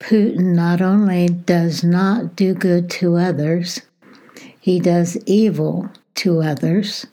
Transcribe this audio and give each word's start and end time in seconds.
Putin 0.00 0.54
not 0.54 0.80
only 0.80 1.28
does 1.28 1.82
not 1.82 2.36
do 2.36 2.54
good 2.54 2.88
to 2.90 3.16
others, 3.16 3.82
he 4.60 4.78
does 4.78 5.16
evil 5.26 5.90
to 6.14 6.40
others 6.40 7.06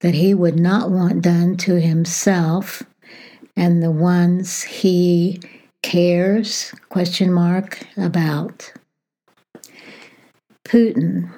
that 0.00 0.14
he 0.14 0.34
would 0.34 0.58
not 0.58 0.90
want 0.90 1.22
done 1.22 1.56
to 1.56 1.80
himself. 1.80 2.82
And 3.56 3.82
the 3.82 3.90
ones 3.90 4.62
he 4.62 5.40
cares 5.82 6.72
question 6.88 7.32
mark 7.32 7.86
about. 7.96 8.72
Putin 10.64 11.30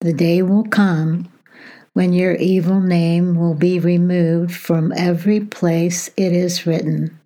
the 0.00 0.12
day 0.12 0.42
will 0.42 0.64
come 0.64 1.30
when 1.92 2.12
your 2.12 2.34
evil 2.34 2.80
name 2.80 3.36
will 3.36 3.54
be 3.54 3.78
removed 3.78 4.52
from 4.52 4.92
every 4.96 5.38
place 5.38 6.10
it 6.16 6.32
is 6.32 6.66
written 6.66 7.20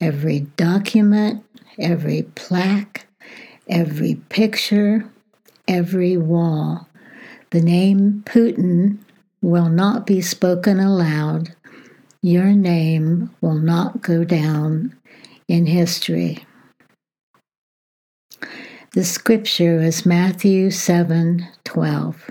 every 0.00 0.40
document, 0.56 1.44
every 1.78 2.22
plaque, 2.34 3.06
every 3.68 4.16
picture, 4.28 5.10
every 5.68 6.16
wall. 6.16 6.88
The 7.50 7.60
name 7.60 8.22
Putin 8.26 8.98
will 9.42 9.68
not 9.68 10.06
be 10.06 10.20
spoken 10.20 10.80
aloud. 10.80 11.54
Your 12.22 12.52
name 12.52 13.30
will 13.40 13.58
not 13.58 14.02
go 14.02 14.24
down 14.24 14.96
in 15.48 15.66
history. 15.66 16.44
The 18.92 19.04
scripture 19.04 19.80
is 19.80 20.06
Matthew 20.06 20.70
7 20.70 21.46
12. 21.64 22.30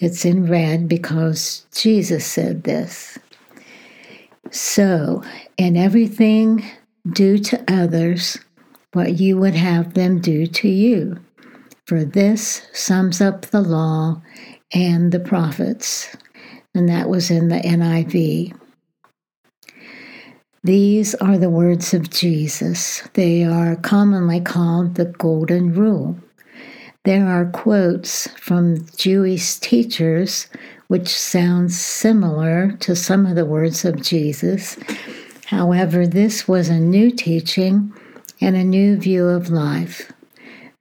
It's 0.00 0.24
in 0.24 0.46
red 0.46 0.88
because 0.88 1.66
Jesus 1.74 2.24
said 2.24 2.62
this. 2.62 3.18
So, 4.50 5.22
in 5.56 5.76
everything, 5.76 6.64
do 7.10 7.38
to 7.38 7.64
others 7.68 8.38
what 8.92 9.18
you 9.18 9.36
would 9.38 9.54
have 9.54 9.94
them 9.94 10.20
do 10.20 10.46
to 10.46 10.68
you. 10.68 11.18
For 11.86 12.04
this 12.04 12.62
sums 12.72 13.20
up 13.20 13.46
the 13.46 13.60
law 13.60 14.22
and 14.72 15.12
the 15.12 15.20
prophets. 15.20 16.16
And 16.74 16.88
that 16.88 17.08
was 17.08 17.30
in 17.30 17.48
the 17.48 17.60
NIV. 17.60 18.54
These 20.64 21.14
are 21.16 21.38
the 21.38 21.50
words 21.50 21.94
of 21.94 22.10
Jesus. 22.10 23.02
They 23.14 23.44
are 23.44 23.76
commonly 23.76 24.40
called 24.40 24.96
the 24.96 25.06
Golden 25.06 25.72
Rule. 25.72 26.18
There 27.04 27.26
are 27.26 27.46
quotes 27.46 28.28
from 28.38 28.86
Jewish 28.96 29.56
teachers 29.56 30.48
which 30.88 31.08
sounds 31.08 31.78
similar 31.78 32.72
to 32.80 32.96
some 32.96 33.26
of 33.26 33.36
the 33.36 33.46
words 33.46 33.84
of 33.84 34.02
Jesus. 34.02 34.76
However, 35.46 36.06
this 36.06 36.48
was 36.48 36.68
a 36.68 36.80
new 36.80 37.10
teaching 37.10 37.92
and 38.40 38.56
a 38.56 38.64
new 38.64 38.96
view 38.96 39.26
of 39.26 39.50
life. 39.50 40.12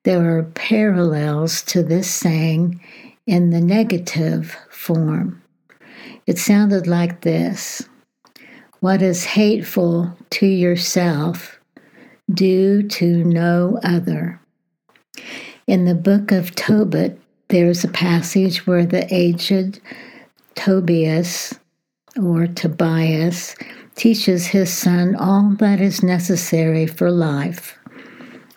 There 0.04 0.38
are 0.38 0.44
parallels 0.44 1.62
to 1.64 1.84
this 1.84 2.10
saying 2.10 2.82
in 3.26 3.50
the 3.50 3.62
negative 3.62 4.56
form. 4.70 5.42
It 6.26 6.38
sounded 6.38 6.88
like 6.88 7.22
this 7.22 7.88
What 8.80 9.02
is 9.02 9.26
hateful 9.26 10.18
to 10.32 10.46
yourself, 10.46 11.60
do 12.34 12.84
to 12.84 13.24
no 13.24 13.80
other. 13.84 14.40
In 15.66 15.84
the 15.84 15.96
book 15.96 16.32
of 16.32 16.56
Tobit, 16.56 17.20
there's 17.50 17.84
a 17.84 17.90
passage 17.90 18.68
where 18.68 18.86
the 18.86 19.08
aged 19.14 19.80
Tobias 20.56 21.54
or 22.22 22.48
Tobias 22.48 23.56
teaches 23.96 24.48
his 24.48 24.72
son 24.72 25.16
all 25.16 25.52
that 25.60 25.80
is 25.80 26.04
necessary 26.04 26.86
for 26.88 27.12
life. 27.12 27.78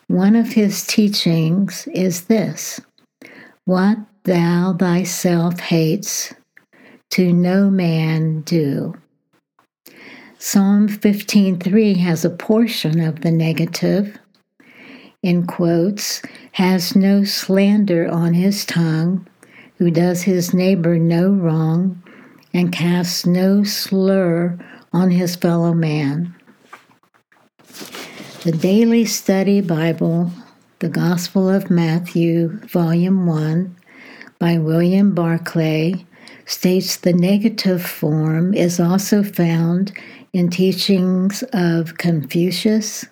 One 0.07 0.35
of 0.35 0.53
his 0.53 0.85
teachings 0.85 1.87
is 1.93 2.25
this 2.25 2.81
What 3.65 3.97
thou 4.23 4.75
thyself 4.77 5.59
hates, 5.59 6.33
to 7.11 7.31
no 7.31 7.69
man 7.69 8.41
do. 8.41 8.93
Psalm 10.37 10.87
15:3 10.87 11.97
has 11.97 12.25
a 12.25 12.29
portion 12.29 12.99
of 12.99 13.21
the 13.21 13.31
negative 13.31 14.17
in 15.23 15.45
quotes 15.45 16.21
has 16.53 16.95
no 16.95 17.23
slander 17.23 18.09
on 18.09 18.33
his 18.33 18.65
tongue, 18.65 19.27
who 19.77 19.91
does 19.91 20.23
his 20.23 20.53
neighbor 20.53 20.97
no 20.97 21.29
wrong, 21.29 22.01
and 22.53 22.71
casts 22.71 23.25
no 23.25 23.63
slur 23.63 24.57
on 24.91 25.11
his 25.11 25.35
fellow 25.35 25.73
man. 25.73 26.35
The 28.43 28.51
Daily 28.51 29.05
Study 29.05 29.61
Bible, 29.61 30.31
the 30.79 30.89
Gospel 30.89 31.49
of 31.49 31.69
Matthew, 31.69 32.59
Volume 32.67 33.27
1, 33.27 33.75
by 34.39 34.57
William 34.57 35.13
Barclay, 35.13 36.05
states 36.45 36.97
the 36.97 37.13
negative 37.13 37.85
form 37.85 38.53
is 38.53 38.79
also 38.79 39.21
found 39.23 39.93
in 40.33 40.49
teachings 40.49 41.43
of 41.53 41.97
Confucius, 41.97 43.05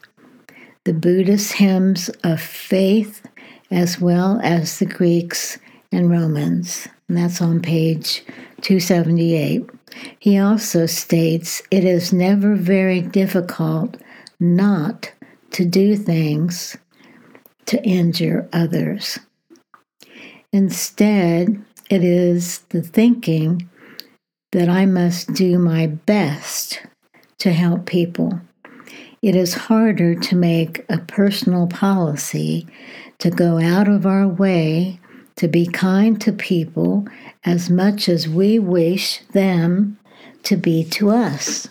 the 0.89 0.93
Buddhist 0.95 1.53
hymns 1.53 2.09
of 2.23 2.41
faith, 2.41 3.21
as 3.69 4.01
well 4.01 4.39
as 4.41 4.79
the 4.79 4.87
Greeks 4.87 5.59
and 5.91 6.09
Romans. 6.09 6.87
And 7.07 7.15
that's 7.15 7.43
on 7.43 7.61
page 7.61 8.23
278. 8.61 9.69
He 10.17 10.39
also 10.39 10.87
states 10.87 11.61
it 11.69 11.83
is 11.83 12.11
never 12.11 12.55
very 12.55 13.01
difficult 13.01 13.97
not 14.39 15.11
to 15.51 15.63
do 15.63 15.95
things 15.95 16.75
to 17.67 17.79
injure 17.83 18.49
others. 18.51 19.19
Instead, 20.51 21.63
it 21.91 22.03
is 22.03 22.61
the 22.69 22.81
thinking 22.81 23.69
that 24.53 24.69
I 24.69 24.87
must 24.87 25.35
do 25.35 25.59
my 25.59 25.85
best 25.85 26.81
to 27.37 27.53
help 27.53 27.85
people. 27.85 28.41
It 29.21 29.35
is 29.35 29.53
harder 29.53 30.15
to 30.15 30.35
make 30.35 30.85
a 30.87 30.97
personal 30.97 31.67
policy 31.67 32.65
to 33.17 33.29
go 33.29 33.59
out 33.59 33.89
of 33.89 34.05
our 34.05 34.27
way 34.27 34.99
to 35.35 35.47
be 35.47 35.65
kind 35.65 36.19
to 36.21 36.31
people 36.31 37.05
as 37.43 37.69
much 37.69 38.07
as 38.07 38.29
we 38.29 38.59
wish 38.59 39.21
them 39.33 39.97
to 40.43 40.55
be 40.55 40.83
to 40.85 41.09
us. 41.09 41.67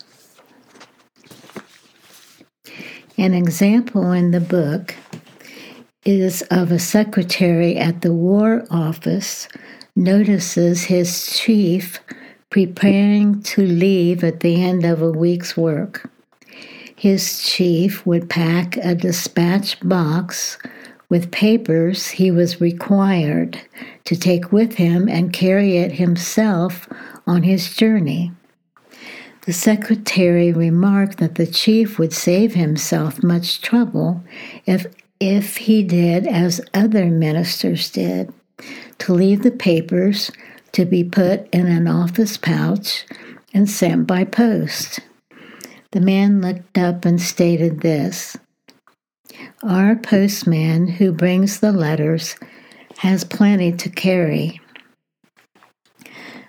An 3.17 3.35
example 3.35 4.12
in 4.12 4.31
the 4.31 4.41
book 4.41 4.95
is 6.05 6.43
of 6.50 6.71
a 6.71 6.79
secretary 6.79 7.77
at 7.77 8.03
the 8.03 8.12
War 8.12 8.67
Office 8.71 9.49
notices 9.97 10.85
his 10.85 11.37
chief 11.37 11.99
preparing 12.50 13.43
to 13.43 13.67
leave 13.67 14.23
at 14.23 14.41
the 14.41 14.62
end 14.62 14.85
of 14.85 15.03
a 15.03 15.11
week's 15.11 15.56
work. 15.56 16.11
His 16.99 17.41
chief 17.45 18.05
would 18.05 18.29
pack 18.29 18.77
a 18.79 18.93
dispatch 18.93 19.79
box 19.89 20.59
with 21.09 21.31
papers 21.31 22.09
he 22.09 22.33
was 22.33 22.61
required 22.61 23.61
to 24.05 24.17
take 24.17 24.50
with 24.50 24.75
him 24.75 25.09
and 25.09 25.33
carry 25.33 25.77
it 25.77 25.93
himself 25.93 26.89
on 27.25 27.45
his 27.45 27.73
journey. 27.77 28.33
The 29.47 29.53
secretary 29.53 30.53
remarked 30.53 31.19
that 31.19 31.37
the 31.37 31.47
chief 31.47 32.00
would 32.00 32.12
save 32.12 32.55
himself 32.55 33.23
much 33.23 33.61
trouble 33.61 34.25
if 34.67 34.87
if 35.21 35.59
he 35.59 35.85
did 35.85 36.27
as 36.27 36.61
other 36.75 37.06
ministers 37.06 37.91
did, 37.91 38.33
to 38.99 39.12
leave 39.12 39.45
the 39.45 39.53
papers 39.53 40.33
to 40.73 40.85
be 40.85 41.05
put 41.05 41.49
in 41.55 41.69
an 41.69 41.87
office 41.87 42.37
pouch 42.37 43.06
and 43.55 43.71
sent 43.71 44.09
by 44.09 44.25
post. 44.25 44.99
The 45.93 46.00
man 46.00 46.43
looked 46.43 46.76
up 46.76 47.06
and 47.06 47.20
stated 47.20 47.81
this 47.81 48.37
Our 49.62 49.96
postman 49.96 50.87
who 50.87 51.12
brings 51.12 51.61
the 51.61 51.73
letters 51.73 52.37
has 52.99 53.25
plenty 53.25 53.73
to 53.73 53.88
carry. 53.88 54.61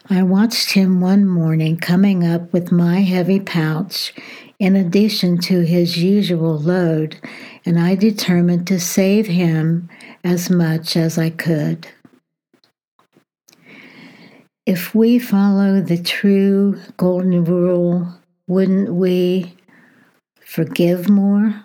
I 0.10 0.24
watched 0.24 0.72
him 0.72 1.00
one 1.00 1.26
morning 1.26 1.78
coming 1.78 2.26
up 2.26 2.52
with 2.52 2.72
my 2.72 3.02
heavy 3.02 3.40
pouch 3.40 4.14
in 4.60 4.76
addition 4.76 5.38
to 5.38 5.62
his 5.62 5.98
usual 5.98 6.58
load, 6.60 7.18
and 7.66 7.80
I 7.80 7.96
determined 7.96 8.68
to 8.68 8.80
save 8.80 9.28
him 9.28 9.88
as 10.22 10.50
much 10.50 10.98
as 10.98 11.18
I 11.18 11.30
could. 11.30 11.88
If 14.66 14.94
we 14.94 15.18
follow 15.18 15.80
the 15.80 16.02
true 16.02 16.82
golden 16.98 17.46
rule, 17.46 18.20
wouldn't 18.50 18.92
we 18.92 19.56
forgive 20.42 21.08
more, 21.08 21.64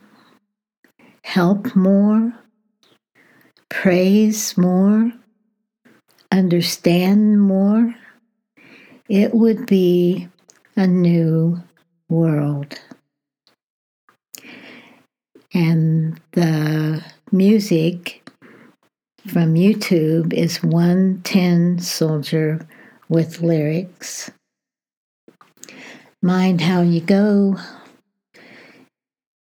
help 1.25 1.75
more, 1.75 2.34
praise 3.70 4.56
more, 4.58 5.10
understand 6.31 7.40
more? 7.40 7.94
It 9.08 9.34
would 9.34 9.64
be 9.64 10.28
a 10.76 10.86
new 10.86 11.62
world. 12.10 12.78
And 15.54 16.20
the 16.32 17.02
music 17.32 18.28
from 19.26 19.54
YouTube 19.54 20.34
is 20.34 20.62
One 20.62 21.22
Tin 21.25 21.78
Soldier 21.78 22.60
with 23.08 23.40
lyrics. 23.40 24.31
Mind 26.24 26.62
how 26.62 26.80
you 26.80 27.02
go. 27.02 27.58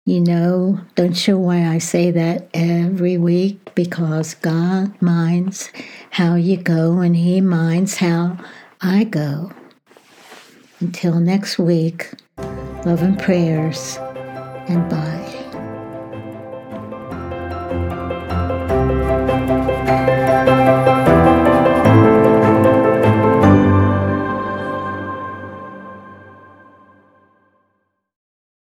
You 0.04 0.20
know, 0.20 0.80
don't 0.96 1.16
show 1.16 1.38
why 1.38 1.64
I 1.64 1.78
say 1.78 2.10
that 2.10 2.48
every 2.52 3.16
week 3.16 3.72
because 3.76 4.34
God 4.34 5.00
minds 5.00 5.70
how 6.10 6.34
you 6.34 6.56
go 6.56 6.98
and 6.98 7.14
He 7.14 7.40
minds 7.40 7.98
how 7.98 8.36
I 8.80 9.04
go. 9.04 9.52
Until 10.80 11.20
next 11.20 11.56
week, 11.56 12.10
love 12.84 13.04
and 13.04 13.16
prayers, 13.16 13.96
and 14.66 14.90
bye. 14.90 15.42